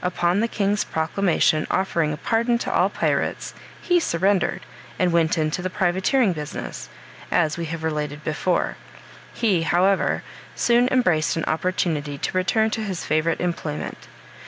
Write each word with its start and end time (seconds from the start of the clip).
Upon 0.00 0.38
the 0.38 0.46
king's 0.46 0.84
proclamation 0.84 1.66
offering 1.68 2.12
a 2.12 2.16
pardon 2.16 2.56
to 2.58 2.72
all 2.72 2.88
pirates, 2.88 3.52
he 3.80 3.98
surrendered, 3.98 4.60
and 4.96 5.10
went 5.10 5.36
into 5.36 5.60
the 5.60 5.68
privateering 5.70 6.32
business, 6.32 6.88
as 7.32 7.58
we 7.58 7.64
have 7.64 7.82
related 7.82 8.22
before: 8.22 8.76
he, 9.34 9.62
however, 9.62 10.22
soon 10.54 10.86
embraced 10.92 11.34
an 11.36 11.46
opportunity 11.46 12.16
to 12.16 12.36
return 12.36 12.70
to 12.70 12.80
his 12.84 13.04
favorite 13.04 13.40
employment. 13.40 14.06